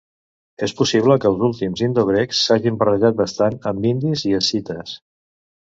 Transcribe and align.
És 0.67 0.71
possible 0.79 1.17
que 1.23 1.27
els 1.31 1.43
últims 1.49 1.83
indogrecs 1.87 2.41
s'hagin 2.47 2.81
barrejat 2.81 3.21
bastant 3.23 3.61
amb 3.73 3.89
indis 3.93 4.29
i 4.31 4.37
escites. 4.43 4.99